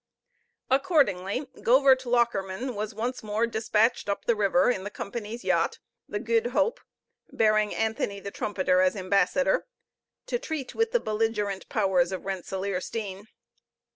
[0.71, 5.77] Accordingly Govert Lockerman was once more despatched up the river in the company's yacht,
[6.09, 6.79] the Goed Hoop,
[7.31, 9.67] bearing Anthony the Trumpeter as ambassador,
[10.25, 13.27] to treat with the belligerent powers of Rensellaersteen.